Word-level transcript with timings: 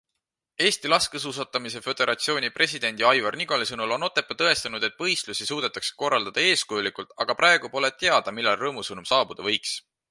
Eesti 0.67 0.87
Laskesuusatamise 0.93 1.81
Föderatsiooni 1.87 2.49
presidendi 2.55 3.05
Aivar 3.11 3.37
Nigoli 3.41 3.67
sõnul 3.73 3.93
on 3.99 4.07
Otepää 4.09 4.39
tõestanud, 4.41 4.89
et 4.89 4.97
võistlusi 5.05 5.49
suudetakse 5.51 5.97
korraldada 6.05 6.49
eeskujulikult, 6.49 7.17
aga 7.27 7.41
praegu 7.45 7.75
pole 7.77 7.95
teada, 8.05 8.37
millal 8.39 8.63
rõõmusõnum 8.67 9.11
saabuda 9.15 9.51
võiks. 9.53 9.81